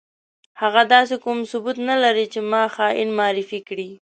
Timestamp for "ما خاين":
2.51-3.09